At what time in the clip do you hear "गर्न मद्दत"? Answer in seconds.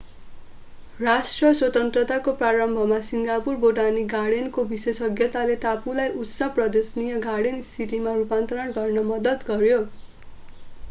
8.79-9.45